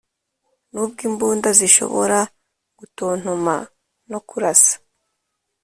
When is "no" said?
4.11-4.19